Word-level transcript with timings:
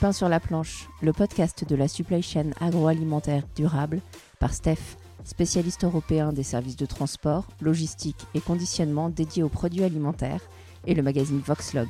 sur 0.00 0.30
la 0.30 0.40
planche, 0.40 0.88
le 1.02 1.12
podcast 1.12 1.68
de 1.68 1.76
la 1.76 1.86
supply 1.86 2.22
chain 2.22 2.50
agroalimentaire 2.58 3.42
durable 3.54 4.00
par 4.38 4.54
Steph, 4.54 4.96
spécialiste 5.24 5.84
européen 5.84 6.32
des 6.32 6.42
services 6.42 6.76
de 6.76 6.86
transport, 6.86 7.46
logistique 7.60 8.26
et 8.34 8.40
conditionnement 8.40 9.10
dédié 9.10 9.42
aux 9.42 9.50
produits 9.50 9.84
alimentaires, 9.84 10.40
et 10.86 10.94
le 10.94 11.02
magazine 11.02 11.42
Voxlog. 11.44 11.88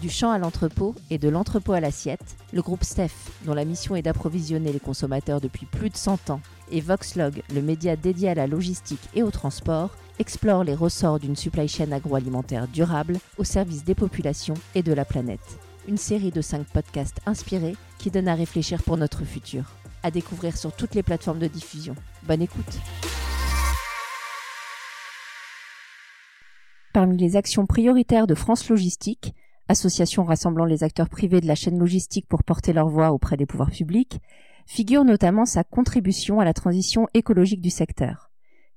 Du 0.00 0.08
champ 0.08 0.30
à 0.30 0.38
l'entrepôt 0.38 0.94
et 1.10 1.18
de 1.18 1.28
l'entrepôt 1.28 1.72
à 1.72 1.80
l'assiette, 1.80 2.36
le 2.54 2.62
groupe 2.62 2.82
Steph, 2.82 3.12
dont 3.44 3.52
la 3.52 3.66
mission 3.66 3.94
est 3.94 4.02
d'approvisionner 4.02 4.72
les 4.72 4.80
consommateurs 4.80 5.42
depuis 5.42 5.66
plus 5.66 5.90
de 5.90 5.96
100 5.96 6.30
ans, 6.30 6.40
et 6.72 6.80
Voxlog, 6.80 7.42
le 7.54 7.60
média 7.60 7.94
dédié 7.94 8.30
à 8.30 8.34
la 8.34 8.46
logistique 8.46 9.10
et 9.14 9.22
au 9.22 9.30
transport, 9.30 9.90
explore 10.20 10.64
les 10.64 10.74
ressorts 10.74 11.18
d'une 11.18 11.34
supply 11.34 11.66
chain 11.66 11.90
agroalimentaire 11.92 12.68
durable 12.68 13.18
au 13.38 13.44
service 13.44 13.84
des 13.84 13.94
populations 13.94 14.54
et 14.74 14.82
de 14.82 14.92
la 14.92 15.06
planète. 15.06 15.58
Une 15.88 15.96
série 15.96 16.30
de 16.30 16.42
5 16.42 16.66
podcasts 16.66 17.20
inspirés 17.24 17.74
qui 17.98 18.10
donnent 18.10 18.28
à 18.28 18.34
réfléchir 18.34 18.82
pour 18.82 18.98
notre 18.98 19.24
futur. 19.24 19.64
À 20.02 20.10
découvrir 20.10 20.58
sur 20.58 20.72
toutes 20.72 20.94
les 20.94 21.02
plateformes 21.02 21.38
de 21.38 21.46
diffusion. 21.46 21.94
Bonne 22.24 22.42
écoute. 22.42 22.78
Parmi 26.92 27.16
les 27.16 27.36
actions 27.36 27.64
prioritaires 27.64 28.26
de 28.26 28.34
France 28.34 28.68
Logistique, 28.68 29.34
association 29.68 30.24
rassemblant 30.24 30.66
les 30.66 30.84
acteurs 30.84 31.08
privés 31.08 31.40
de 31.40 31.46
la 31.46 31.54
chaîne 31.54 31.78
logistique 31.78 32.26
pour 32.28 32.44
porter 32.44 32.74
leur 32.74 32.88
voix 32.88 33.12
auprès 33.12 33.38
des 33.38 33.46
pouvoirs 33.46 33.70
publics, 33.70 34.20
figure 34.66 35.04
notamment 35.04 35.46
sa 35.46 35.64
contribution 35.64 36.40
à 36.40 36.44
la 36.44 36.52
transition 36.52 37.08
écologique 37.14 37.62
du 37.62 37.70
secteur. 37.70 38.29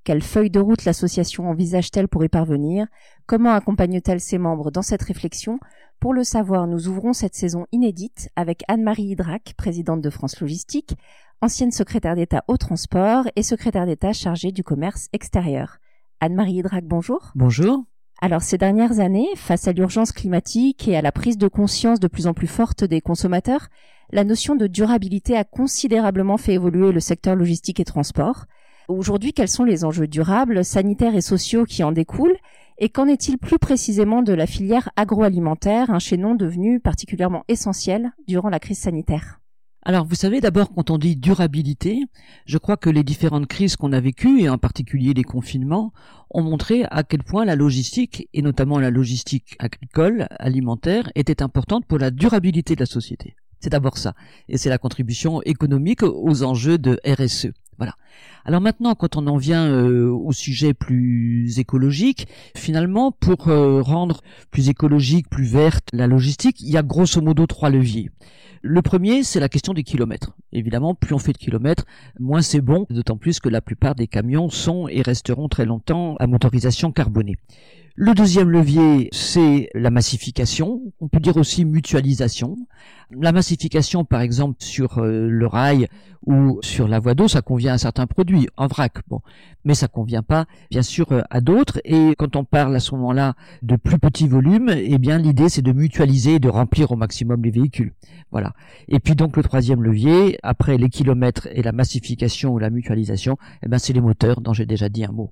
Quelle 0.05 0.21
feuille 0.21 0.49
de 0.49 0.59
route 0.59 0.83
l'association 0.83 1.47
envisage-t-elle 1.47 2.09
pour 2.09 2.25
y 2.25 2.27
parvenir? 2.27 2.87
Comment 3.25 3.53
accompagne-t-elle 3.53 4.19
ses 4.19 4.37
membres 4.37 4.69
dans 4.69 4.81
cette 4.81 5.03
réflexion? 5.03 5.59
Pour 6.01 6.13
le 6.13 6.25
savoir, 6.25 6.67
nous 6.67 6.89
ouvrons 6.89 7.13
cette 7.13 7.35
saison 7.35 7.67
inédite 7.71 8.29
avec 8.35 8.63
Anne-Marie 8.67 9.03
Hydrac, 9.03 9.53
présidente 9.55 10.01
de 10.01 10.09
France 10.09 10.41
Logistique, 10.41 10.97
ancienne 11.39 11.71
secrétaire 11.71 12.15
d'État 12.15 12.43
au 12.49 12.57
transport 12.57 13.23
et 13.37 13.43
secrétaire 13.43 13.85
d'État 13.85 14.11
chargée 14.11 14.51
du 14.51 14.61
commerce 14.61 15.07
extérieur. 15.13 15.77
Anne-Marie 16.19 16.55
Hydrac, 16.55 16.83
bonjour. 16.83 17.31
Bonjour. 17.35 17.85
Alors 18.19 18.41
ces 18.41 18.57
dernières 18.57 18.99
années, 18.99 19.29
face 19.37 19.69
à 19.69 19.71
l'urgence 19.71 20.11
climatique 20.11 20.85
et 20.85 20.97
à 20.97 21.01
la 21.01 21.13
prise 21.13 21.37
de 21.37 21.47
conscience 21.47 22.01
de 22.01 22.09
plus 22.09 22.27
en 22.27 22.33
plus 22.33 22.47
forte 22.47 22.83
des 22.83 22.99
consommateurs, 22.99 23.69
la 24.11 24.25
notion 24.25 24.55
de 24.55 24.67
durabilité 24.67 25.37
a 25.37 25.45
considérablement 25.45 26.37
fait 26.37 26.55
évoluer 26.55 26.91
le 26.91 26.99
secteur 26.99 27.35
logistique 27.37 27.79
et 27.79 27.85
transport. 27.85 28.47
Aujourd'hui, 28.89 29.31
quels 29.31 29.47
sont 29.47 29.63
les 29.63 29.85
enjeux 29.85 30.07
durables, 30.07 30.65
sanitaires 30.65 31.15
et 31.15 31.21
sociaux 31.21 31.65
qui 31.65 31.83
en 31.83 31.91
découlent 31.91 32.37
et 32.77 32.89
qu'en 32.89 33.07
est-il 33.07 33.37
plus 33.37 33.59
précisément 33.59 34.23
de 34.23 34.33
la 34.33 34.45
filière 34.45 34.89
agroalimentaire, 34.97 35.89
un 35.89 35.99
chaînon 35.99 36.35
devenu 36.35 36.79
particulièrement 36.79 37.45
essentiel 37.47 38.11
durant 38.27 38.49
la 38.49 38.59
crise 38.59 38.79
sanitaire? 38.79 39.39
Alors, 39.85 40.05
vous 40.05 40.15
savez, 40.15 40.41
d'abord, 40.41 40.73
quand 40.73 40.89
on 40.89 40.97
dit 40.97 41.15
durabilité, 41.15 42.03
je 42.45 42.57
crois 42.57 42.77
que 42.77 42.89
les 42.89 43.03
différentes 43.03 43.47
crises 43.47 43.75
qu'on 43.75 43.91
a 43.91 43.99
vécues, 43.99 44.41
et 44.41 44.49
en 44.49 44.57
particulier 44.57 45.13
les 45.13 45.23
confinements, 45.23 45.91
ont 46.29 46.41
montré 46.41 46.85
à 46.89 47.03
quel 47.03 47.23
point 47.23 47.45
la 47.45 47.55
logistique, 47.55 48.27
et 48.33 48.41
notamment 48.41 48.79
la 48.79 48.89
logistique 48.89 49.55
agricole, 49.59 50.27
alimentaire, 50.39 51.09
était 51.15 51.43
importante 51.43 51.85
pour 51.85 51.99
la 51.99 52.11
durabilité 52.11 52.75
de 52.75 52.79
la 52.79 52.85
société. 52.85 53.35
C'est 53.59 53.69
d'abord 53.69 53.97
ça. 53.97 54.13
Et 54.49 54.57
c'est 54.57 54.69
la 54.69 54.77
contribution 54.77 55.41
économique 55.43 56.03
aux 56.03 56.43
enjeux 56.43 56.77
de 56.77 56.99
RSE. 57.05 57.51
Voilà. 57.77 57.95
Alors 58.45 58.61
maintenant, 58.61 58.95
quand 58.95 59.15
on 59.15 59.27
en 59.27 59.37
vient 59.37 59.67
euh, 59.67 60.09
au 60.09 60.31
sujet 60.31 60.73
plus 60.73 61.59
écologique, 61.59 62.27
finalement, 62.55 63.11
pour 63.11 63.47
euh, 63.47 63.81
rendre 63.81 64.21
plus 64.51 64.69
écologique, 64.69 65.29
plus 65.29 65.45
verte 65.45 65.87
la 65.93 66.07
logistique, 66.07 66.61
il 66.61 66.69
y 66.69 66.77
a 66.77 66.83
grosso 66.83 67.21
modo 67.21 67.45
trois 67.47 67.69
leviers. 67.69 68.09
Le 68.61 68.81
premier, 68.81 69.23
c'est 69.23 69.41
la 69.41 69.49
question 69.49 69.73
des 69.73 69.83
kilomètres. 69.83 70.37
Évidemment, 70.53 70.95
plus 70.95 71.13
on 71.13 71.19
fait 71.19 71.33
de 71.33 71.37
kilomètres, 71.37 71.85
moins 72.19 72.41
c'est 72.41 72.61
bon, 72.61 72.85
d'autant 72.89 73.17
plus 73.17 73.39
que 73.39 73.49
la 73.49 73.59
plupart 73.59 73.93
des 73.93 74.07
camions 74.07 74.49
sont 74.49 74.87
et 74.87 75.01
resteront 75.01 75.49
très 75.49 75.65
longtemps 75.65 76.15
à 76.17 76.27
motorisation 76.27 76.91
carbonée. 76.91 77.35
Le 77.95 78.15
deuxième 78.15 78.49
levier, 78.49 79.09
c'est 79.11 79.69
la 79.75 79.91
massification. 79.91 80.81
On 80.99 81.07
peut 81.07 81.19
dire 81.19 81.37
aussi 81.37 81.63
mutualisation. 81.63 82.55
La 83.11 83.31
massification, 83.31 84.03
par 84.03 84.21
exemple, 84.21 84.55
sur 84.57 84.97
euh, 84.97 85.27
le 85.29 85.45
rail 85.45 85.87
ou 86.25 86.57
sur 86.63 86.87
la 86.87 86.97
voie 86.97 87.13
d'eau, 87.13 87.27
ça 87.27 87.43
convient 87.43 87.73
à 87.73 87.77
certains 87.77 88.07
produits 88.07 88.47
en 88.57 88.65
vrac. 88.65 88.93
Bon, 89.09 89.21
mais 89.63 89.75
ça 89.75 89.87
convient 89.87 90.23
pas, 90.23 90.47
bien 90.71 90.81
sûr, 90.81 91.11
euh, 91.11 91.21
à 91.29 91.39
d'autres. 91.39 91.81
Et 91.85 92.15
quand 92.17 92.35
on 92.35 92.45
parle 92.45 92.75
à 92.75 92.79
ce 92.79 92.95
moment-là 92.95 93.35
de 93.61 93.75
plus 93.75 93.99
petits 93.99 94.27
volumes, 94.27 94.71
eh 94.75 94.97
bien, 94.97 95.19
l'idée, 95.19 95.47
c'est 95.47 95.61
de 95.61 95.71
mutualiser 95.71 96.35
et 96.35 96.39
de 96.39 96.49
remplir 96.49 96.91
au 96.91 96.95
maximum 96.95 97.43
les 97.43 97.51
véhicules. 97.51 97.93
Voilà. 98.31 98.53
Et 98.87 98.99
puis 98.99 99.13
donc 99.13 99.37
le 99.37 99.43
troisième 99.43 99.83
levier, 99.83 100.39
après 100.41 100.79
les 100.79 100.89
kilomètres 100.89 101.47
et 101.51 101.61
la 101.61 101.73
massification 101.73 102.53
ou 102.53 102.57
la 102.57 102.71
mutualisation, 102.71 103.37
eh 103.61 103.67
ben, 103.67 103.77
c'est 103.77 103.93
les 103.93 104.01
moteurs 104.01 104.41
dont 104.41 104.53
j'ai 104.53 104.65
déjà 104.65 104.89
dit 104.89 105.05
un 105.05 105.11
mot. 105.11 105.31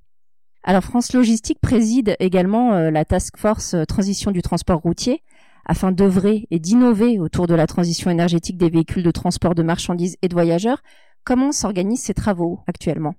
Alors 0.63 0.83
France 0.83 1.13
Logistique 1.13 1.59
préside 1.59 2.15
également 2.19 2.73
euh, 2.73 2.91
la 2.91 3.03
task 3.03 3.35
force 3.37 3.73
euh, 3.73 3.85
transition 3.85 4.29
du 4.29 4.43
transport 4.43 4.79
routier 4.79 5.23
afin 5.65 5.91
d'œuvrer 5.91 6.47
et 6.51 6.59
d'innover 6.59 7.17
autour 7.19 7.47
de 7.47 7.55
la 7.55 7.65
transition 7.65 8.11
énergétique 8.11 8.57
des 8.57 8.69
véhicules 8.69 9.03
de 9.03 9.11
transport 9.11 9.55
de 9.55 9.63
marchandises 9.63 10.17
et 10.21 10.27
de 10.27 10.33
voyageurs. 10.33 10.83
Comment 11.23 11.51
s'organisent 11.51 12.03
ces 12.03 12.13
travaux 12.13 12.59
actuellement? 12.67 13.15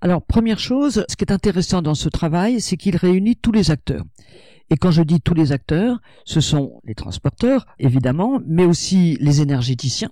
Alors 0.00 0.22
première 0.22 0.60
chose, 0.60 1.04
ce 1.08 1.16
qui 1.16 1.24
est 1.24 1.32
intéressant 1.32 1.82
dans 1.82 1.94
ce 1.94 2.08
travail, 2.08 2.60
c'est 2.60 2.76
qu'il 2.76 2.96
réunit 2.96 3.36
tous 3.36 3.52
les 3.52 3.72
acteurs. 3.72 4.04
Et 4.70 4.76
quand 4.76 4.90
je 4.90 5.02
dis 5.02 5.20
tous 5.20 5.34
les 5.34 5.52
acteurs, 5.52 6.00
ce 6.24 6.40
sont 6.40 6.80
les 6.84 6.94
transporteurs, 6.94 7.66
évidemment, 7.78 8.40
mais 8.46 8.64
aussi 8.64 9.16
les 9.20 9.40
énergéticiens, 9.40 10.10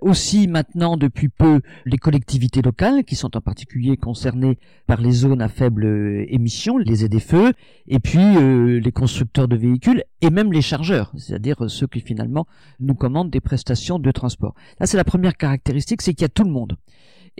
aussi 0.00 0.48
maintenant 0.48 0.96
depuis 0.96 1.28
peu 1.28 1.60
les 1.84 1.98
collectivités 1.98 2.62
locales 2.62 3.04
qui 3.04 3.16
sont 3.16 3.36
en 3.36 3.40
particulier 3.40 3.96
concernées 3.96 4.58
par 4.86 5.00
les 5.00 5.12
zones 5.12 5.42
à 5.42 5.48
faible 5.48 5.84
euh, 5.84 6.24
émission, 6.28 6.78
les 6.78 6.96
ZFE, 6.96 7.52
et 7.88 7.98
puis 7.98 8.18
euh, 8.18 8.80
les 8.80 8.92
constructeurs 8.92 9.48
de 9.48 9.56
véhicules 9.56 10.04
et 10.20 10.30
même 10.30 10.52
les 10.52 10.62
chargeurs, 10.62 11.12
c'est-à-dire 11.16 11.56
ceux 11.68 11.86
qui 11.86 12.00
finalement 12.00 12.46
nous 12.78 12.94
commandent 12.94 13.30
des 13.30 13.40
prestations 13.40 13.98
de 13.98 14.10
transport. 14.10 14.54
Là, 14.78 14.86
c'est 14.86 14.96
la 14.96 15.04
première 15.04 15.36
caractéristique, 15.36 16.02
c'est 16.02 16.14
qu'il 16.14 16.22
y 16.22 16.26
a 16.26 16.28
tout 16.28 16.44
le 16.44 16.50
monde. 16.50 16.76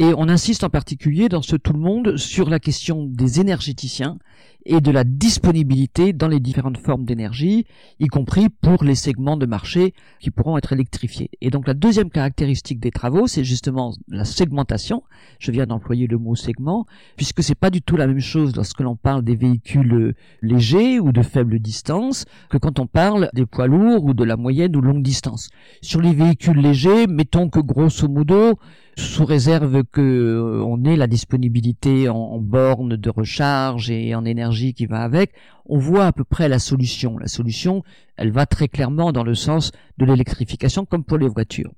Et 0.00 0.14
on 0.16 0.30
insiste 0.30 0.64
en 0.64 0.70
particulier 0.70 1.28
dans 1.28 1.42
ce 1.42 1.56
tout 1.56 1.74
le 1.74 1.78
monde 1.78 2.16
sur 2.16 2.48
la 2.48 2.58
question 2.58 3.04
des 3.04 3.38
énergéticiens 3.38 4.16
et 4.64 4.80
de 4.80 4.90
la 4.90 5.04
disponibilité 5.04 6.14
dans 6.14 6.28
les 6.28 6.40
différentes 6.40 6.78
formes 6.78 7.04
d'énergie, 7.04 7.66
y 7.98 8.06
compris 8.06 8.48
pour 8.48 8.82
les 8.82 8.94
segments 8.94 9.36
de 9.36 9.44
marché 9.44 9.92
qui 10.18 10.30
pourront 10.30 10.56
être 10.56 10.72
électrifiés. 10.72 11.28
Et 11.42 11.50
donc 11.50 11.66
la 11.66 11.74
deuxième 11.74 12.08
caractéristique 12.08 12.80
des 12.80 12.90
travaux, 12.90 13.26
c'est 13.26 13.44
justement 13.44 13.92
la 14.08 14.24
segmentation. 14.24 15.02
Je 15.38 15.52
viens 15.52 15.66
d'employer 15.66 16.06
le 16.06 16.16
mot 16.16 16.34
segment, 16.34 16.86
puisque 17.16 17.42
c'est 17.42 17.54
pas 17.54 17.68
du 17.68 17.82
tout 17.82 17.98
la 17.98 18.06
même 18.06 18.20
chose 18.20 18.56
lorsque 18.56 18.80
l'on 18.80 18.96
parle 18.96 19.22
des 19.22 19.36
véhicules 19.36 20.14
légers 20.40 20.98
ou 20.98 21.12
de 21.12 21.20
faible 21.22 21.58
distance 21.58 22.24
que 22.48 22.56
quand 22.56 22.78
on 22.78 22.86
parle 22.86 23.28
des 23.34 23.44
poids 23.44 23.66
lourds 23.66 24.04
ou 24.04 24.14
de 24.14 24.24
la 24.24 24.38
moyenne 24.38 24.74
ou 24.76 24.80
longue 24.80 25.02
distance. 25.02 25.50
Sur 25.82 26.00
les 26.00 26.14
véhicules 26.14 26.58
légers, 26.58 27.06
mettons 27.06 27.50
que 27.50 27.60
grosso 27.60 28.08
modo, 28.08 28.58
sous 28.96 29.24
réserve 29.24 29.84
que 29.84 30.00
euh, 30.00 30.62
on 30.64 30.84
ait 30.84 30.96
la 30.96 31.06
disponibilité 31.06 32.08
en, 32.08 32.16
en 32.16 32.38
borne 32.38 32.96
de 32.96 33.10
recharge 33.10 33.90
et 33.90 34.14
en 34.14 34.24
énergie 34.24 34.74
qui 34.74 34.86
va 34.86 35.02
avec, 35.02 35.32
on 35.66 35.78
voit 35.78 36.06
à 36.06 36.12
peu 36.12 36.24
près 36.24 36.48
la 36.48 36.58
solution. 36.58 37.18
La 37.18 37.28
solution, 37.28 37.82
elle 38.16 38.32
va 38.32 38.46
très 38.46 38.68
clairement 38.68 39.12
dans 39.12 39.24
le 39.24 39.34
sens 39.34 39.72
de 39.98 40.04
l'électrification 40.04 40.84
comme 40.84 41.04
pour 41.04 41.18
les 41.18 41.28
voitures. 41.28 41.72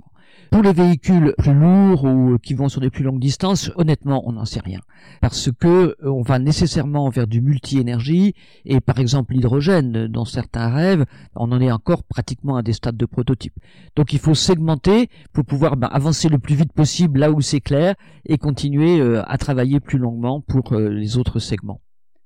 Pour 0.52 0.62
les 0.62 0.74
véhicules 0.74 1.34
plus 1.38 1.54
lourds 1.54 2.04
ou 2.04 2.36
qui 2.36 2.52
vont 2.52 2.68
sur 2.68 2.82
des 2.82 2.90
plus 2.90 3.04
longues 3.04 3.18
distances, 3.18 3.70
honnêtement, 3.76 4.22
on 4.26 4.32
n'en 4.32 4.44
sait 4.44 4.60
rien. 4.60 4.80
Parce 5.22 5.50
que 5.50 5.66
euh, 5.66 5.94
on 6.02 6.20
va 6.20 6.38
nécessairement 6.38 7.08
vers 7.08 7.26
du 7.26 7.40
multi-énergie 7.40 8.34
et 8.66 8.82
par 8.82 8.98
exemple 8.98 9.32
l'hydrogène, 9.32 10.08
dans 10.08 10.26
certains 10.26 10.68
rêves, 10.68 11.06
on 11.36 11.50
en 11.52 11.60
est 11.62 11.72
encore 11.72 12.04
pratiquement 12.04 12.56
à 12.56 12.62
des 12.62 12.74
stades 12.74 12.98
de 12.98 13.06
prototype. 13.06 13.54
Donc 13.96 14.12
il 14.12 14.18
faut 14.18 14.34
segmenter 14.34 15.08
pour 15.32 15.46
pouvoir 15.46 15.78
ben, 15.78 15.88
avancer 15.90 16.28
le 16.28 16.38
plus 16.38 16.54
vite 16.54 16.74
possible 16.74 17.20
là 17.20 17.30
où 17.30 17.40
c'est 17.40 17.60
clair 17.60 17.94
et 18.26 18.36
continuer 18.36 19.00
euh, 19.00 19.22
à 19.26 19.38
travailler 19.38 19.80
plus 19.80 19.98
longuement 19.98 20.42
pour 20.42 20.74
euh, 20.74 20.90
les 20.90 21.16
autres 21.16 21.38
segments. 21.38 21.80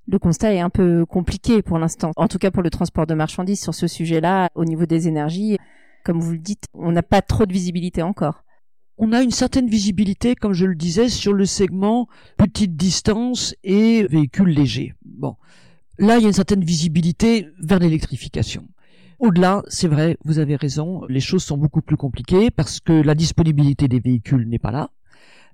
Le 0.09 0.19
constat 0.19 0.53
est 0.53 0.61
un 0.61 0.71
peu 0.71 1.07
compliqué 1.07 1.63
pour 1.63 1.79
l'instant, 1.79 2.11
en 2.17 2.27
tout 2.27 2.39
cas 2.39 2.51
pour 2.51 2.65
le 2.65 2.71
transport 2.71 3.07
de 3.07 3.15
marchandises 3.15 3.61
sur 3.61 3.75
ce 3.75 3.87
sujet-là, 3.87 4.51
au 4.57 4.65
niveau 4.65 4.85
des 4.85 5.07
énergies 5.07 5.59
comme 6.07 6.21
vous 6.21 6.33
le 6.33 6.39
dites, 6.39 6.67
on 6.73 6.93
n'a 6.93 7.03
pas 7.03 7.21
trop 7.21 7.47
de 7.47 7.53
visibilité 7.53 8.01
encore. 8.01 8.45
On 8.97 9.13
a 9.13 9.23
une 9.23 9.33
certaine 9.33 9.69
visibilité, 9.69 10.37
comme 10.37 10.53
je 10.53 10.65
le 10.65 10.77
disais, 10.77 11.09
sur 11.09 11.33
le 11.33 11.47
segment 11.47 12.07
petite 12.37 12.77
distance 12.77 13.57
et 13.65 14.07
véhicules 14.07 14.49
légers. 14.49 14.95
Bon. 15.05 15.35
Là, 15.99 16.19
il 16.19 16.23
y 16.23 16.25
a 16.27 16.29
une 16.29 16.33
certaine 16.33 16.63
visibilité 16.63 17.49
vers 17.61 17.81
l'électrification. 17.81 18.69
Au-delà, 19.19 19.65
c'est 19.67 19.89
vrai, 19.89 20.17
vous 20.25 20.39
avez 20.39 20.55
raison, 20.55 21.05
les 21.09 21.21
choses 21.21 21.43
sont 21.43 21.59
beaucoup 21.59 21.83
plus 21.83 21.97
compliquées 21.97 22.53
parce 22.53 22.79
que 22.79 22.93
la 22.93 23.17
disponibilité 23.17 23.89
des 23.89 23.99
véhicules 23.99 24.49
n'est 24.49 24.61
pas 24.61 24.71
là, 24.71 24.91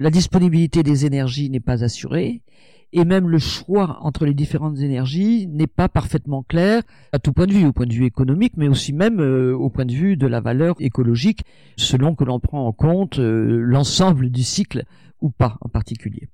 la 0.00 0.10
disponibilité 0.10 0.82
des 0.82 1.06
énergies 1.06 1.48
n'est 1.48 1.60
pas 1.60 1.82
assurée, 1.82 2.42
et 2.92 3.04
même 3.04 3.28
le 3.28 3.38
choix 3.38 3.98
entre 4.02 4.26
les 4.26 4.34
différentes 4.34 4.78
énergies 4.78 5.46
n'est 5.48 5.66
pas 5.66 5.88
parfaitement 5.88 6.42
clair 6.42 6.82
à 7.12 7.18
tout 7.18 7.32
point 7.32 7.46
de 7.46 7.52
vue, 7.52 7.66
au 7.66 7.72
point 7.72 7.86
de 7.86 7.92
vue 7.92 8.04
économique, 8.04 8.54
mais 8.56 8.68
aussi 8.68 8.92
même 8.92 9.20
euh, 9.20 9.54
au 9.54 9.70
point 9.70 9.86
de 9.86 9.92
vue 9.92 10.16
de 10.16 10.26
la 10.26 10.40
valeur 10.40 10.76
écologique, 10.78 11.44
selon 11.76 12.14
que 12.14 12.24
l'on 12.24 12.40
prend 12.40 12.66
en 12.66 12.72
compte 12.72 13.18
euh, 13.18 13.60
l'ensemble 13.60 14.30
du 14.30 14.42
cycle 14.42 14.84
ou 15.20 15.30
pas 15.30 15.56
en 15.60 15.68
particulier. 15.68 16.28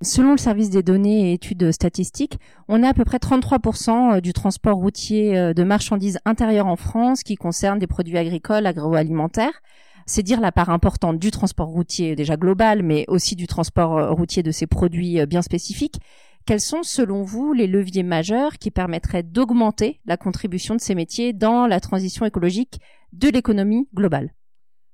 Selon 0.00 0.32
le 0.32 0.38
service 0.38 0.70
des 0.70 0.82
données 0.82 1.30
et 1.30 1.34
études 1.34 1.70
statistiques, 1.70 2.38
on 2.66 2.82
a 2.82 2.88
à 2.88 2.94
peu 2.94 3.04
près 3.04 3.18
33% 3.18 4.20
du 4.20 4.32
transport 4.32 4.76
routier 4.76 5.54
de 5.54 5.62
marchandises 5.62 6.18
intérieures 6.24 6.66
en 6.66 6.74
France 6.74 7.22
qui 7.22 7.36
concerne 7.36 7.78
des 7.78 7.86
produits 7.86 8.18
agricoles, 8.18 8.66
agroalimentaires 8.66 9.62
c'est 10.06 10.22
dire 10.22 10.40
la 10.40 10.52
part 10.52 10.70
importante 10.70 11.18
du 11.18 11.30
transport 11.30 11.68
routier 11.68 12.16
déjà 12.16 12.36
global, 12.36 12.82
mais 12.82 13.04
aussi 13.08 13.36
du 13.36 13.46
transport 13.46 13.98
euh, 13.98 14.10
routier 14.10 14.42
de 14.42 14.50
ces 14.50 14.66
produits 14.66 15.20
euh, 15.20 15.26
bien 15.26 15.42
spécifiques. 15.42 16.00
Quels 16.44 16.60
sont, 16.60 16.82
selon 16.82 17.22
vous, 17.22 17.52
les 17.52 17.68
leviers 17.68 18.02
majeurs 18.02 18.58
qui 18.58 18.70
permettraient 18.70 19.22
d'augmenter 19.22 20.00
la 20.06 20.16
contribution 20.16 20.74
de 20.74 20.80
ces 20.80 20.94
métiers 20.94 21.32
dans 21.32 21.66
la 21.66 21.78
transition 21.78 22.26
écologique 22.26 22.80
de 23.12 23.28
l'économie 23.28 23.88
globale? 23.94 24.32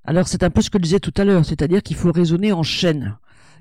Alors 0.05 0.29
c'est 0.29 0.43
un 0.43 0.51
peu 0.51 0.61
ce 0.61 0.71
que 0.71 0.79
je 0.79 0.83
disais 0.83 1.01
tout 1.01 1.15
à 1.17 1.25
l'heure, 1.25 1.45
c'est-à-dire 1.45 1.83
qu'il 1.83 1.97
faut 1.97 2.13
raisonner 2.13 2.53
en 2.53 2.63
chaîne. 2.63 3.17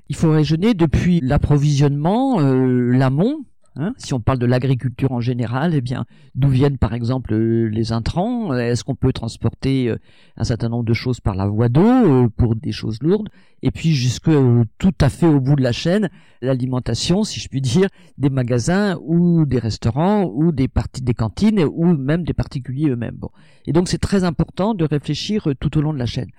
Il 0.08 0.16
faut 0.16 0.30
raisonner 0.30 0.74
depuis 0.74 1.20
l'approvisionnement, 1.20 2.40
euh, 2.40 2.92
l'amont, 2.92 3.44
Hein, 3.80 3.94
si 3.96 4.12
on 4.12 4.18
parle 4.18 4.40
de 4.40 4.46
l'agriculture 4.46 5.12
en 5.12 5.20
général, 5.20 5.72
eh 5.72 5.80
bien, 5.80 6.04
d'où 6.34 6.48
viennent 6.48 6.78
par 6.78 6.94
exemple 6.94 7.32
euh, 7.32 7.68
les 7.68 7.92
intrants? 7.92 8.52
Est-ce 8.52 8.82
qu'on 8.82 8.96
peut 8.96 9.12
transporter 9.12 9.88
euh, 9.88 9.98
un 10.36 10.42
certain 10.42 10.68
nombre 10.68 10.84
de 10.84 10.94
choses 10.94 11.20
par 11.20 11.36
la 11.36 11.46
voie 11.46 11.68
d'eau 11.68 11.86
euh, 11.86 12.28
pour 12.28 12.56
des 12.56 12.72
choses 12.72 13.00
lourdes? 13.00 13.28
Et 13.62 13.70
puis 13.70 13.92
jusque 13.94 14.30
tout 14.78 14.94
à 15.00 15.08
fait 15.08 15.28
au 15.28 15.40
bout 15.40 15.54
de 15.54 15.62
la 15.62 15.70
chaîne, 15.70 16.10
l'alimentation, 16.42 17.22
si 17.22 17.38
je 17.38 17.48
puis 17.48 17.60
dire, 17.60 17.88
des 18.18 18.30
magasins 18.30 18.98
ou 19.04 19.46
des 19.46 19.60
restaurants 19.60 20.24
ou 20.24 20.50
des 20.50 20.66
parties 20.66 21.02
des 21.02 21.14
cantines 21.14 21.62
ou 21.62 21.96
même 21.96 22.24
des 22.24 22.34
particuliers 22.34 22.88
eux-mêmes. 22.90 23.16
Bon. 23.16 23.30
Et 23.66 23.72
donc 23.72 23.88
c'est 23.88 23.98
très 23.98 24.24
important 24.24 24.74
de 24.74 24.84
réfléchir 24.84 25.48
tout 25.60 25.78
au 25.78 25.82
long 25.82 25.92
de 25.92 25.98
la 25.98 26.06
chaîne. 26.06 26.30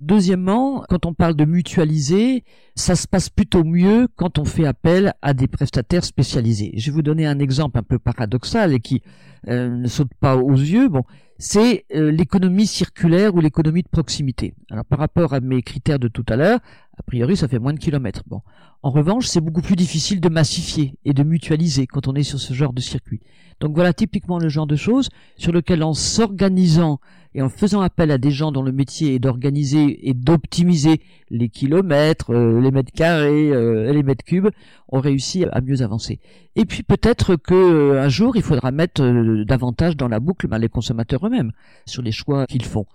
Deuxièmement, 0.00 0.84
quand 0.88 1.06
on 1.06 1.14
parle 1.14 1.34
de 1.34 1.44
mutualiser, 1.44 2.44
ça 2.74 2.96
se 2.96 3.06
passe 3.06 3.28
plutôt 3.30 3.64
mieux 3.64 4.08
quand 4.16 4.38
on 4.38 4.44
fait 4.44 4.66
appel 4.66 5.14
à 5.22 5.34
des 5.34 5.48
prestataires 5.48 6.04
spécialisés. 6.04 6.72
Je 6.76 6.90
vais 6.90 6.94
vous 6.94 7.02
donner 7.02 7.26
un 7.26 7.38
exemple 7.38 7.78
un 7.78 7.82
peu 7.82 7.98
paradoxal 7.98 8.72
et 8.74 8.80
qui 8.80 9.02
euh, 9.48 9.68
ne 9.68 9.88
saute 9.88 10.12
pas 10.20 10.36
aux 10.36 10.54
yeux. 10.54 10.88
Bon, 10.88 11.04
c'est 11.38 11.84
euh, 11.94 12.10
l'économie 12.10 12.66
circulaire 12.66 13.34
ou 13.34 13.40
l'économie 13.40 13.82
de 13.82 13.88
proximité. 13.88 14.54
Alors 14.70 14.84
par 14.84 14.98
rapport 14.98 15.34
à 15.34 15.40
mes 15.40 15.62
critères 15.62 15.98
de 15.98 16.08
tout 16.08 16.24
à 16.28 16.36
l'heure, 16.36 16.60
a 16.98 17.02
priori 17.02 17.36
ça 17.36 17.48
fait 17.48 17.58
moins 17.58 17.74
de 17.74 17.78
kilomètres. 17.78 18.22
Bon, 18.26 18.40
en 18.82 18.90
revanche, 18.90 19.26
c'est 19.26 19.40
beaucoup 19.40 19.62
plus 19.62 19.76
difficile 19.76 20.20
de 20.20 20.28
massifier 20.28 20.94
et 21.04 21.12
de 21.12 21.22
mutualiser 21.22 21.86
quand 21.86 22.08
on 22.08 22.14
est 22.14 22.22
sur 22.22 22.38
ce 22.38 22.54
genre 22.54 22.72
de 22.72 22.80
circuit. 22.80 23.20
Donc 23.60 23.74
voilà 23.74 23.92
typiquement 23.92 24.38
le 24.38 24.48
genre 24.48 24.66
de 24.66 24.76
choses 24.76 25.08
sur 25.36 25.52
lequel 25.52 25.82
en 25.82 25.94
s'organisant 25.94 27.00
et 27.34 27.42
en 27.42 27.48
faisant 27.48 27.80
appel 27.80 28.10
à 28.10 28.18
des 28.18 28.30
gens 28.30 28.52
dont 28.52 28.62
le 28.62 28.72
métier 28.72 29.14
est 29.14 29.18
d'organiser 29.18 30.08
et 30.08 30.14
d'optimiser 30.14 31.00
les 31.30 31.48
kilomètres, 31.48 32.32
euh, 32.32 32.60
les 32.60 32.70
mètres 32.70 32.92
carrés, 32.92 33.50
euh, 33.50 33.92
les 33.92 34.02
mètres 34.02 34.24
cubes, 34.24 34.48
on 34.88 35.00
réussit 35.00 35.46
à 35.52 35.60
mieux 35.60 35.82
avancer. 35.82 36.20
Et 36.54 36.64
puis 36.64 36.82
peut-être 36.82 37.36
que 37.36 37.54
euh, 37.54 38.02
un 38.02 38.08
jour 38.08 38.36
il 38.36 38.42
faudra 38.42 38.70
mettre 38.70 39.02
davantage 39.44 39.96
dans 39.96 40.08
la 40.08 40.20
boucle 40.20 40.46
ben, 40.48 40.58
les 40.58 40.68
consommateurs 40.68 41.26
eux-mêmes 41.26 41.52
sur 41.86 42.02
les 42.02 42.12
choix 42.12 42.46
qu'ils 42.46 42.64
font. 42.64 42.86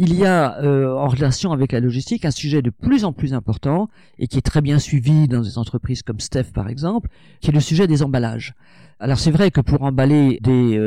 Il 0.00 0.14
y 0.14 0.24
a 0.24 0.60
en 0.62 1.08
relation 1.08 1.50
avec 1.50 1.72
la 1.72 1.80
logistique 1.80 2.24
un 2.24 2.30
sujet 2.30 2.62
de 2.62 2.70
plus 2.70 3.04
en 3.04 3.12
plus 3.12 3.34
important 3.34 3.88
et 4.20 4.28
qui 4.28 4.38
est 4.38 4.42
très 4.42 4.60
bien 4.60 4.78
suivi 4.78 5.26
dans 5.26 5.40
des 5.40 5.58
entreprises 5.58 6.02
comme 6.02 6.20
Steph 6.20 6.52
par 6.54 6.68
exemple, 6.68 7.08
qui 7.40 7.50
est 7.50 7.52
le 7.52 7.58
sujet 7.58 7.88
des 7.88 8.04
emballages. 8.04 8.54
Alors 9.00 9.18
c'est 9.18 9.32
vrai 9.32 9.50
que 9.50 9.60
pour 9.60 9.82
emballer 9.82 10.38
des 10.40 10.78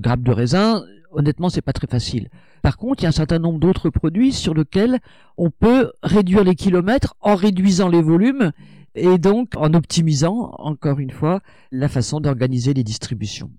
grappes 0.00 0.22
de 0.22 0.30
raisin, 0.30 0.84
honnêtement 1.12 1.48
c'est 1.48 1.62
pas 1.62 1.72
très 1.72 1.86
facile. 1.86 2.28
Par 2.62 2.76
contre, 2.76 3.02
il 3.02 3.04
y 3.04 3.06
a 3.06 3.08
un 3.08 3.12
certain 3.12 3.38
nombre 3.38 3.58
d'autres 3.58 3.90
produits 3.90 4.32
sur 4.32 4.54
lesquels 4.54 4.98
on 5.36 5.50
peut 5.50 5.92
réduire 6.02 6.44
les 6.44 6.54
kilomètres 6.54 7.14
en 7.20 7.34
réduisant 7.34 7.88
les 7.88 8.02
volumes 8.02 8.52
et 8.94 9.18
donc 9.18 9.56
en 9.56 9.72
optimisant, 9.74 10.52
encore 10.58 10.98
une 10.98 11.10
fois, 11.10 11.40
la 11.70 11.88
façon 11.88 12.20
d'organiser 12.20 12.74
les 12.74 12.84
distributions. 12.84 13.50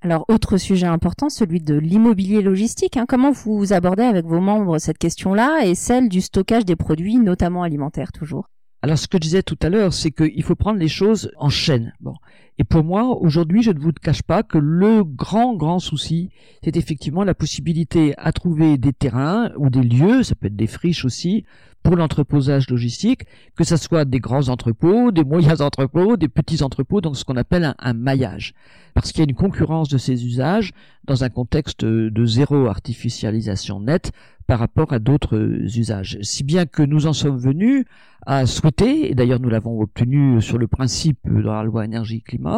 Alors, 0.00 0.24
autre 0.28 0.56
sujet 0.56 0.86
important, 0.86 1.28
celui 1.28 1.60
de 1.60 1.76
l'immobilier 1.76 2.42
logistique. 2.42 2.96
Hein. 2.96 3.04
Comment 3.06 3.30
vous 3.30 3.72
abordez 3.72 4.02
avec 4.02 4.26
vos 4.26 4.40
membres 4.40 4.78
cette 4.78 4.98
question-là 4.98 5.64
et 5.64 5.76
celle 5.76 6.08
du 6.08 6.20
stockage 6.20 6.64
des 6.64 6.74
produits, 6.74 7.18
notamment 7.18 7.62
alimentaires 7.62 8.10
toujours? 8.10 8.48
Alors 8.84 8.98
ce 8.98 9.06
que 9.06 9.16
je 9.16 9.20
disais 9.20 9.42
tout 9.44 9.58
à 9.62 9.68
l'heure, 9.68 9.92
c'est 9.92 10.10
qu'il 10.10 10.42
faut 10.42 10.56
prendre 10.56 10.80
les 10.80 10.88
choses 10.88 11.30
en 11.36 11.48
chaîne. 11.48 11.92
Bon. 12.00 12.14
Et 12.58 12.64
pour 12.64 12.84
moi, 12.84 13.04
aujourd'hui, 13.20 13.62
je 13.62 13.70
ne 13.70 13.78
vous 13.78 13.92
cache 13.92 14.22
pas 14.22 14.42
que 14.42 14.58
le 14.58 15.04
grand, 15.04 15.54
grand 15.54 15.78
souci, 15.78 16.30
c'est 16.62 16.76
effectivement 16.76 17.24
la 17.24 17.34
possibilité 17.34 18.14
à 18.18 18.30
trouver 18.32 18.76
des 18.76 18.92
terrains 18.92 19.50
ou 19.56 19.70
des 19.70 19.82
lieux, 19.82 20.22
ça 20.22 20.34
peut 20.34 20.48
être 20.48 20.56
des 20.56 20.66
friches 20.66 21.04
aussi, 21.04 21.44
pour 21.82 21.96
l'entreposage 21.96 22.70
logistique, 22.70 23.22
que 23.56 23.64
ce 23.64 23.76
soit 23.76 24.04
des 24.04 24.20
grands 24.20 24.48
entrepôts, 24.48 25.10
des 25.10 25.24
moyens 25.24 25.60
entrepôts, 25.62 26.16
des 26.16 26.28
petits 26.28 26.62
entrepôts, 26.62 27.00
donc 27.00 27.16
ce 27.16 27.24
qu'on 27.24 27.36
appelle 27.36 27.64
un, 27.64 27.74
un 27.78 27.94
maillage. 27.94 28.54
Parce 28.94 29.10
qu'il 29.10 29.20
y 29.20 29.26
a 29.26 29.30
une 29.30 29.34
concurrence 29.34 29.88
de 29.88 29.98
ces 29.98 30.26
usages 30.26 30.72
dans 31.04 31.24
un 31.24 31.30
contexte 31.30 31.84
de 31.84 32.26
zéro 32.26 32.66
artificialisation 32.66 33.80
nette 33.80 34.12
par 34.46 34.58
rapport 34.58 34.92
à 34.92 34.98
d'autres 34.98 35.38
usages. 35.78 36.18
Si 36.22 36.44
bien 36.44 36.66
que 36.66 36.82
nous 36.82 37.06
en 37.06 37.12
sommes 37.12 37.38
venus 37.38 37.84
à 38.26 38.46
souhaiter, 38.46 39.10
et 39.10 39.14
d'ailleurs 39.14 39.40
nous 39.40 39.48
l'avons 39.48 39.80
obtenu 39.80 40.40
sur 40.40 40.58
le 40.58 40.68
principe 40.68 41.18
dans 41.24 41.54
la 41.54 41.64
loi 41.64 41.84
énergie-climat, 41.84 42.51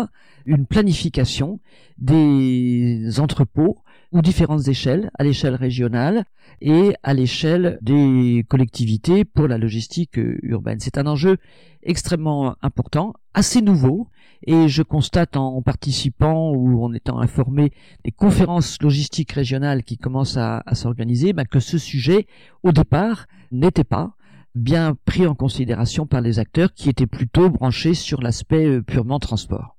une 0.47 0.67
planification 0.67 1.61
des 1.99 3.19
entrepôts 3.19 3.79
ou 4.13 4.23
différentes 4.23 4.69
échelles, 4.69 5.11
à 5.19 5.25
l'échelle 5.25 5.57
régionale 5.57 6.25
et 6.61 6.95
à 7.03 7.15
l'échelle 7.15 7.79
des 7.83 8.45
collectivités 8.49 9.25
pour 9.25 9.49
la 9.49 9.59
logistique 9.59 10.21
urbaine. 10.43 10.79
C'est 10.79 10.99
un 10.99 11.07
enjeu 11.07 11.39
extrêmement 11.83 12.55
important, 12.63 13.15
assez 13.35 13.61
nouveau, 13.61 14.09
et 14.47 14.69
je 14.69 14.83
constate 14.83 15.37
en 15.37 15.63
participant 15.63 16.53
ou 16.53 16.85
en 16.85 16.93
étant 16.93 17.19
informé 17.19 17.73
des 18.05 18.13
conférences 18.13 18.81
logistiques 18.81 19.33
régionales 19.33 19.83
qui 19.83 19.99
commencent 19.99 20.37
à, 20.37 20.63
s'organiser, 20.75 21.33
ben, 21.33 21.45
que 21.45 21.61
ce 21.61 21.79
sujet, 21.79 22.27
au 22.63 22.71
départ, 22.71 23.27
n'était 23.51 23.85
pas 23.85 24.15
bien 24.55 24.97
pris 25.05 25.27
en 25.27 25.35
considération 25.35 26.07
par 26.07 26.21
les 26.21 26.39
acteurs 26.39 26.73
qui 26.73 26.89
étaient 26.89 27.09
plutôt 27.09 27.51
branchés 27.51 27.95
sur 27.95 28.21
l'aspect 28.23 28.67
euh, 28.67 28.83
purement 28.83 29.19
transport. 29.19 29.77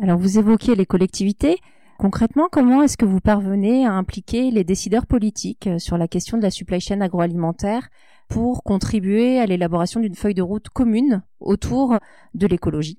Alors 0.00 0.18
vous 0.18 0.38
évoquiez 0.38 0.74
les 0.74 0.86
collectivités. 0.86 1.58
Concrètement, 1.98 2.48
comment 2.50 2.82
est-ce 2.82 2.96
que 2.96 3.04
vous 3.04 3.20
parvenez 3.20 3.86
à 3.86 3.92
impliquer 3.92 4.50
les 4.50 4.64
décideurs 4.64 5.06
politiques 5.06 5.66
euh, 5.66 5.78
sur 5.78 5.98
la 5.98 6.08
question 6.08 6.38
de 6.38 6.42
la 6.42 6.50
supply 6.50 6.80
chain 6.80 7.00
agroalimentaire 7.00 7.88
pour 8.28 8.62
contribuer 8.62 9.38
à 9.38 9.46
l'élaboration 9.46 10.00
d'une 10.00 10.14
feuille 10.14 10.34
de 10.34 10.42
route 10.42 10.68
commune 10.70 11.22
autour 11.38 11.98
de 12.34 12.46
l'écologie? 12.46 12.98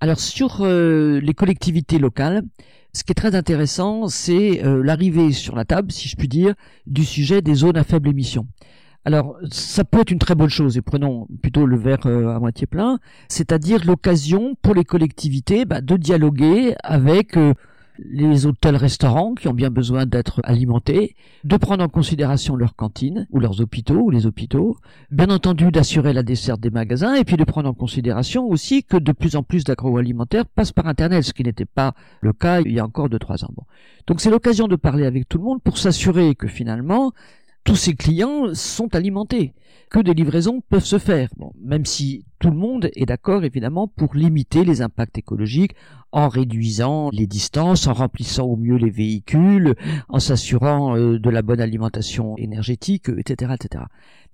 Alors 0.00 0.18
sur 0.18 0.62
euh, 0.62 1.20
les 1.20 1.34
collectivités 1.34 1.98
locales, 1.98 2.42
ce 2.94 3.04
qui 3.04 3.12
est 3.12 3.14
très 3.14 3.34
intéressant, 3.34 4.08
c'est 4.08 4.64
euh, 4.64 4.82
l'arrivée 4.82 5.32
sur 5.32 5.54
la 5.54 5.64
table, 5.64 5.92
si 5.92 6.08
je 6.08 6.16
puis 6.16 6.28
dire, 6.28 6.54
du 6.86 7.04
sujet 7.04 7.42
des 7.42 7.54
zones 7.54 7.76
à 7.76 7.84
faible 7.84 8.08
émission. 8.08 8.46
Alors, 9.08 9.38
ça 9.50 9.84
peut 9.84 10.00
être 10.00 10.10
une 10.10 10.18
très 10.18 10.34
bonne 10.34 10.50
chose, 10.50 10.76
et 10.76 10.82
prenons 10.82 11.26
plutôt 11.40 11.64
le 11.64 11.78
verre 11.78 12.04
euh, 12.04 12.36
à 12.36 12.38
moitié 12.38 12.66
plein, 12.66 12.98
c'est-à-dire 13.28 13.86
l'occasion 13.86 14.54
pour 14.60 14.74
les 14.74 14.84
collectivités 14.84 15.64
bah, 15.64 15.80
de 15.80 15.96
dialoguer 15.96 16.74
avec 16.84 17.34
les 17.98 18.44
hôtels-restaurants 18.44 19.34
qui 19.34 19.48
ont 19.48 19.54
bien 19.54 19.70
besoin 19.70 20.04
d'être 20.04 20.42
alimentés, 20.44 21.16
de 21.44 21.56
prendre 21.56 21.82
en 21.82 21.88
considération 21.88 22.54
leurs 22.54 22.76
cantines 22.76 23.26
ou 23.30 23.40
leurs 23.40 23.62
hôpitaux 23.62 24.02
ou 24.02 24.10
les 24.10 24.26
hôpitaux, 24.26 24.76
bien 25.10 25.30
entendu 25.30 25.70
d'assurer 25.70 26.12
la 26.12 26.22
desserte 26.22 26.60
des 26.60 26.68
magasins 26.68 27.14
et 27.14 27.24
puis 27.24 27.38
de 27.38 27.44
prendre 27.44 27.70
en 27.70 27.72
considération 27.74 28.46
aussi 28.46 28.84
que 28.84 28.98
de 28.98 29.12
plus 29.12 29.36
en 29.36 29.42
plus 29.42 29.64
d'agroalimentaires 29.64 30.44
passent 30.44 30.72
par 30.72 30.86
Internet, 30.86 31.24
ce 31.24 31.32
qui 31.32 31.44
n'était 31.44 31.64
pas 31.64 31.94
le 32.20 32.34
cas 32.34 32.60
il 32.60 32.72
y 32.72 32.78
a 32.78 32.84
encore 32.84 33.08
deux 33.08 33.18
trois 33.18 33.42
ans. 33.42 33.54
Donc 34.06 34.20
c'est 34.20 34.30
l'occasion 34.30 34.68
de 34.68 34.76
parler 34.76 35.06
avec 35.06 35.26
tout 35.30 35.38
le 35.38 35.44
monde 35.44 35.62
pour 35.62 35.78
s'assurer 35.78 36.34
que 36.34 36.46
finalement 36.46 37.14
tous 37.68 37.76
ces 37.76 37.94
clients 37.94 38.54
sont 38.54 38.94
alimentés, 38.94 39.52
que 39.90 40.00
des 40.00 40.14
livraisons 40.14 40.62
peuvent 40.70 40.86
se 40.86 40.98
faire, 40.98 41.28
bon, 41.36 41.52
même 41.60 41.84
si 41.84 42.24
tout 42.38 42.50
le 42.50 42.56
monde 42.56 42.90
est 42.94 43.06
d'accord 43.06 43.44
évidemment 43.44 43.88
pour 43.88 44.14
limiter 44.14 44.64
les 44.64 44.82
impacts 44.82 45.18
écologiques 45.18 45.74
en 46.12 46.28
réduisant 46.28 47.10
les 47.12 47.26
distances, 47.26 47.86
en 47.86 47.92
remplissant 47.92 48.44
au 48.44 48.56
mieux 48.56 48.76
les 48.76 48.90
véhicules, 48.90 49.74
en 50.08 50.20
s'assurant 50.20 50.96
euh, 50.96 51.18
de 51.18 51.30
la 51.30 51.42
bonne 51.42 51.60
alimentation 51.60 52.36
énergétique, 52.38 53.10
etc., 53.10 53.52
etc. 53.54 53.84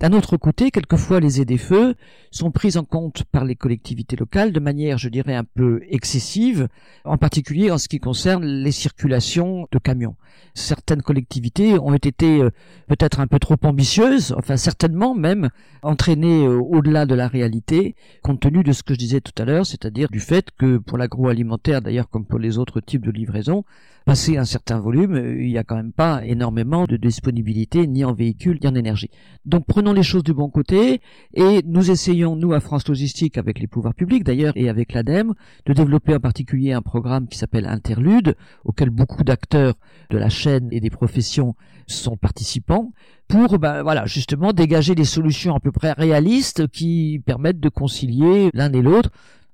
D'un 0.00 0.12
autre 0.12 0.36
côté, 0.36 0.70
quelquefois 0.70 1.20
les 1.20 1.40
aides-feux 1.40 1.94
sont 2.30 2.50
prises 2.50 2.76
en 2.76 2.84
compte 2.84 3.24
par 3.24 3.44
les 3.44 3.54
collectivités 3.54 4.16
locales 4.16 4.52
de 4.52 4.60
manière, 4.60 4.98
je 4.98 5.08
dirais, 5.08 5.34
un 5.34 5.44
peu 5.44 5.82
excessive, 5.88 6.68
en 7.04 7.16
particulier 7.16 7.70
en 7.70 7.78
ce 7.78 7.88
qui 7.88 8.00
concerne 8.00 8.44
les 8.44 8.72
circulations 8.72 9.68
de 9.70 9.78
camions. 9.78 10.16
Certaines 10.54 11.02
collectivités 11.02 11.78
ont 11.78 11.94
été 11.94 12.40
euh, 12.40 12.50
peut-être 12.88 13.20
un 13.20 13.26
peu 13.26 13.38
trop 13.38 13.56
ambitieuses, 13.62 14.34
enfin 14.36 14.56
certainement 14.56 15.14
même 15.14 15.48
entraînées 15.82 16.44
euh, 16.44 16.58
au-delà 16.58 17.06
de 17.06 17.14
la 17.14 17.28
réalité, 17.28 17.93
compte 18.22 18.40
tenu 18.40 18.62
de 18.62 18.72
ce 18.72 18.82
que 18.82 18.94
je 18.94 18.98
disais 18.98 19.20
tout 19.20 19.32
à 19.40 19.44
l'heure, 19.44 19.66
c'est-à-dire 19.66 20.08
du 20.10 20.20
fait 20.20 20.50
que 20.56 20.78
pour 20.78 20.98
l'agroalimentaire, 20.98 21.82
d'ailleurs 21.82 22.08
comme 22.08 22.26
pour 22.26 22.38
les 22.38 22.58
autres 22.58 22.80
types 22.80 23.04
de 23.04 23.10
livraison, 23.10 23.64
passer 24.04 24.36
un 24.36 24.44
certain 24.44 24.78
volume, 24.78 25.16
il 25.16 25.48
n'y 25.48 25.58
a 25.58 25.64
quand 25.64 25.76
même 25.76 25.92
pas 25.92 26.24
énormément 26.24 26.84
de 26.84 26.96
disponibilité 26.96 27.86
ni 27.86 28.04
en 28.04 28.12
véhicule 28.12 28.58
ni 28.62 28.68
en 28.68 28.74
énergie. 28.74 29.10
Donc 29.46 29.64
prenons 29.66 29.92
les 29.92 30.02
choses 30.02 30.22
du 30.22 30.34
bon 30.34 30.50
côté 30.50 31.00
et 31.32 31.62
nous 31.64 31.90
essayons, 31.90 32.36
nous 32.36 32.52
à 32.52 32.60
France 32.60 32.86
Logistique, 32.86 33.38
avec 33.38 33.58
les 33.58 33.66
pouvoirs 33.66 33.94
publics 33.94 34.24
d'ailleurs 34.24 34.52
et 34.56 34.68
avec 34.68 34.92
l'ADEME, 34.92 35.34
de 35.66 35.72
développer 35.72 36.14
en 36.14 36.20
particulier 36.20 36.72
un 36.72 36.82
programme 36.82 37.28
qui 37.28 37.38
s'appelle 37.38 37.66
Interlude, 37.66 38.36
auquel 38.64 38.90
beaucoup 38.90 39.24
d'acteurs 39.24 39.74
de 40.10 40.18
la 40.18 40.28
chaîne 40.28 40.68
et 40.70 40.80
des 40.80 40.90
professions 40.90 41.54
sont 41.86 42.16
participants 42.16 42.92
pour 43.28 43.58
ben, 43.58 43.82
voilà 43.82 44.06
justement 44.06 44.52
dégager 44.52 44.94
des 44.94 45.04
solutions 45.04 45.54
à 45.54 45.60
peu 45.60 45.72
près 45.72 45.92
réalistes 45.92 46.66
qui 46.68 47.22
permettent 47.24 47.60
de 47.60 47.68
concilier 47.84 48.48
l'un 48.54 48.72
et 48.72 48.80
l'autre 48.80 49.10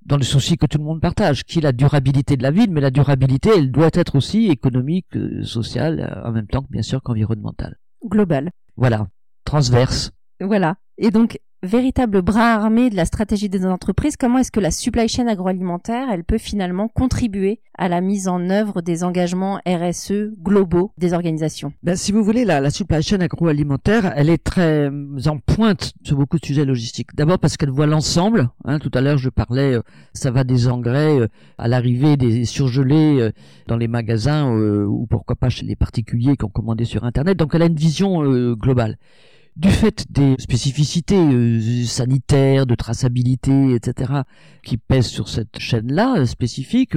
dans 0.07 0.17
le 0.17 0.23
souci 0.23 0.57
que 0.57 0.67
tout 0.67 0.79
le 0.79 0.85
monde 0.85 1.01
partage, 1.01 1.43
qui 1.45 1.59
est 1.59 1.63
la 1.63 1.73
durabilité 1.73 2.37
de 2.37 2.45
la 2.45 2.53
ville, 2.53 2.71
mais 2.71 2.81
la 2.81 2.93
durabilité, 2.93 3.51
elle 3.57 3.73
doit 3.73 3.91
être 3.93 4.15
aussi 4.15 4.47
économique, 4.47 5.17
euh, 5.17 5.43
sociale, 5.43 5.95
euh, 6.01 6.29
en 6.29 6.33
même 6.33 6.47
temps 6.47 6.63
que 6.63 6.71
bien 6.71 6.83
sûr 6.83 7.03
qu'environnementale. 7.03 7.77
Global. 8.07 8.51
Voilà, 8.77 9.09
transverse. 9.45 10.13
Voilà. 10.41 10.77
Et 10.97 11.11
donc, 11.11 11.39
véritable 11.63 12.23
bras 12.23 12.55
armé 12.55 12.91
de 12.91 12.97
la 12.97 13.05
stratégie 13.05 13.49
des 13.49 13.67
entreprises, 13.67 14.17
comment 14.17 14.39
est-ce 14.39 14.51
que 14.51 14.61
la 14.61 14.71
supply 14.71 15.09
chain 15.09 15.27
agroalimentaire, 15.27 16.09
elle 16.11 16.25
peut 16.25 16.39
finalement 16.39 16.89
contribuer 16.89 17.61
à 17.77 17.89
la 17.89 18.01
mise 18.01 18.29
en 18.29 18.49
œuvre 18.51 18.81
des 18.81 19.05
engagements 19.05 19.61
RSE 19.67 20.33
globaux 20.43 20.93
des 20.99 21.13
organisations? 21.13 21.73
Ben, 21.83 21.97
Si 21.97 22.13
vous 22.13 22.25
voulez, 22.25 22.45
la, 22.45 22.71
supply 22.71 23.03
chain 23.03 23.21
agroalimentaire, 23.21 24.13
elle 24.17 24.31
est 24.31 24.43
très 24.43 24.89
euh, 24.89 25.19
en 25.27 25.39
pointe 25.39 25.93
sur 26.03 26.17
beaucoup 26.17 26.39
de 26.39 26.45
sujets 26.45 26.65
logistiques. 26.65 27.15
D'abord 27.15 27.39
parce 27.39 27.57
qu'elle 27.57 27.71
voit 27.71 27.87
l'ensemble. 27.87 28.51
Hein, 28.65 28.79
tout 28.79 28.91
à 28.95 29.01
l'heure, 29.01 29.19
je 29.19 29.29
parlais, 29.29 29.75
euh, 29.75 29.83
ça 30.15 30.31
va 30.31 30.45
des 30.45 30.69
engrais 30.69 31.21
euh, 31.21 31.29
à 31.59 31.69
l'arrivée 31.69 32.17
des 32.17 32.45
surgelés 32.45 33.31
dans 33.67 33.77
les 33.77 33.89
magasins 33.89 34.51
ou 34.51 35.07
pourquoi 35.07 35.37
pas 35.37 35.49
chez 35.49 35.67
les 35.67 35.77
particuliers 35.77 36.37
qui 36.37 36.45
ont 36.45 36.51
commandé 36.51 36.85
sur 36.85 37.05
Internet. 37.05 37.37
Donc 37.37 37.55
elle 37.55 37.63
a 37.63 37.67
une 37.67 37.75
vision 37.75 38.23
globale 38.55 38.97
du 39.57 39.71
fait 39.71 40.07
des 40.11 40.37
spécificités 40.39 41.17
euh, 41.17 41.85
sanitaires, 41.85 42.67
de 42.67 42.75
traçabilité, 42.75 43.75
etc., 43.75 44.23
qui 44.63 44.77
pèsent 44.77 45.09
sur 45.09 45.29
cette 45.29 45.59
chaîne-là 45.59 46.19
euh, 46.19 46.27
spécifique, 46.27 46.97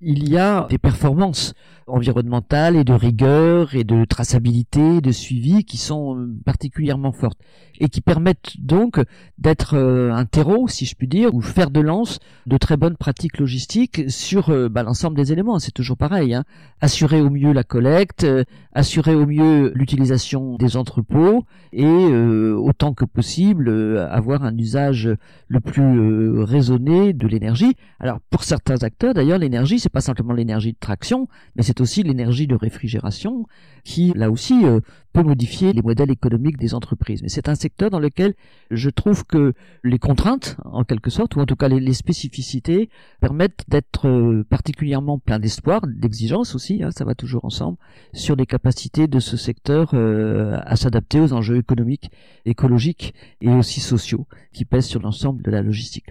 il 0.00 0.28
y 0.28 0.36
a 0.36 0.66
des 0.68 0.76
performances 0.76 1.54
environnementales 1.86 2.76
et 2.76 2.84
de 2.84 2.92
rigueur 2.92 3.74
et 3.74 3.84
de 3.84 4.04
traçabilité, 4.04 5.00
de 5.00 5.12
suivi 5.12 5.64
qui 5.64 5.78
sont 5.78 6.16
euh, 6.16 6.36
particulièrement 6.44 7.12
fortes 7.12 7.38
et 7.80 7.88
qui 7.88 8.02
permettent 8.02 8.60
donc 8.60 9.00
d'être 9.38 9.76
un 9.76 10.24
terreau, 10.26 10.68
si 10.68 10.84
je 10.84 10.94
puis 10.94 11.08
dire, 11.08 11.34
ou 11.34 11.40
faire 11.40 11.70
de 11.70 11.80
lance 11.80 12.20
de 12.46 12.56
très 12.58 12.76
bonnes 12.76 12.96
pratiques 12.96 13.38
logistiques 13.38 14.10
sur 14.10 14.70
bah, 14.70 14.82
l'ensemble 14.82 15.16
des 15.16 15.32
éléments. 15.32 15.58
C'est 15.58 15.72
toujours 15.72 15.96
pareil. 15.96 16.34
Hein. 16.34 16.44
Assurer 16.80 17.20
au 17.20 17.30
mieux 17.30 17.52
la 17.52 17.64
collecte, 17.64 18.26
assurer 18.72 19.14
au 19.14 19.26
mieux 19.26 19.72
l'utilisation 19.74 20.56
des 20.56 20.76
entrepôts 20.76 21.44
et 21.72 22.03
autant 22.12 22.94
que 22.94 23.04
possible 23.04 23.68
avoir 24.10 24.44
un 24.44 24.56
usage 24.56 25.08
le 25.48 25.60
plus 25.60 26.42
raisonné 26.42 27.12
de 27.12 27.26
l'énergie. 27.26 27.74
Alors 28.00 28.20
pour 28.30 28.44
certains 28.44 28.82
acteurs, 28.82 29.14
d'ailleurs, 29.14 29.38
l'énergie 29.38 29.78
c'est 29.78 29.92
pas 29.92 30.00
simplement 30.00 30.32
l'énergie 30.32 30.72
de 30.72 30.78
traction, 30.78 31.28
mais 31.56 31.62
c'est 31.62 31.80
aussi 31.80 32.02
l'énergie 32.02 32.46
de 32.46 32.54
réfrigération 32.54 33.46
qui, 33.84 34.12
là 34.14 34.30
aussi, 34.30 34.64
euh, 34.64 34.80
peut 35.14 35.22
modifier 35.22 35.72
les 35.72 35.80
modèles 35.80 36.10
économiques 36.10 36.58
des 36.58 36.74
entreprises. 36.74 37.22
Mais 37.22 37.28
c'est 37.28 37.48
un 37.48 37.54
secteur 37.54 37.88
dans 37.88 38.00
lequel 38.00 38.34
je 38.70 38.90
trouve 38.90 39.24
que 39.24 39.54
les 39.84 39.98
contraintes, 39.98 40.56
en 40.64 40.82
quelque 40.82 41.08
sorte, 41.08 41.36
ou 41.36 41.40
en 41.40 41.46
tout 41.46 41.54
cas 41.54 41.68
les, 41.68 41.94
spécificités, 41.94 42.90
permettent 43.20 43.64
d'être 43.68 44.08
euh, 44.08 44.44
particulièrement 44.50 45.20
plein 45.20 45.38
d'espoir, 45.38 45.82
d'exigence 45.86 46.56
aussi, 46.56 46.82
hein, 46.82 46.90
ça 46.90 47.04
va 47.04 47.14
toujours 47.14 47.44
ensemble, 47.44 47.78
sur 48.12 48.34
les 48.34 48.44
capacités 48.44 49.06
de 49.06 49.20
ce 49.20 49.36
secteur 49.36 49.90
euh, 49.94 50.58
à 50.64 50.74
s'adapter 50.74 51.20
aux 51.20 51.32
enjeux 51.32 51.58
économiques, 51.58 52.10
écologiques 52.44 53.14
et 53.40 53.50
aussi 53.50 53.78
sociaux 53.80 54.26
qui 54.52 54.64
pèsent 54.64 54.86
sur 54.86 55.00
l'ensemble 55.00 55.42
de 55.42 55.50
la 55.52 55.62
logistique. 55.62 56.10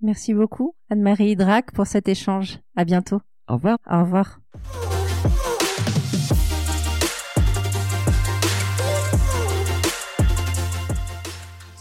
Merci 0.00 0.34
beaucoup, 0.34 0.74
Anne-Marie 0.90 1.30
Hydrac, 1.30 1.70
pour 1.70 1.86
cet 1.86 2.08
échange. 2.08 2.58
À 2.74 2.84
bientôt. 2.84 3.20
Au 3.48 3.54
revoir. 3.54 3.78
Au 3.88 4.00
revoir. 4.00 4.40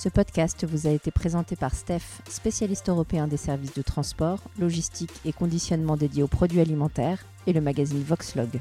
Ce 0.02 0.10
podcast 0.10 0.66
vous 0.66 0.88
a 0.88 0.90
été 0.90 1.12
présenté 1.12 1.56
par 1.56 1.76
Steph, 1.76 2.24
spécialiste 2.28 2.90
européen 2.90 3.28
des 3.28 3.38
services 3.38 3.76
de 3.76 3.84
transport, 3.84 4.40
logistique 4.60 5.14
et 5.26 5.32
conditionnement 5.32 5.96
dédié 5.96 6.24
aux 6.24 6.28
produits 6.28 6.60
alimentaires, 6.60 7.24
et 7.46 7.54
le 7.54 7.62
magazine 7.62 8.02
Voxlog. 8.02 8.60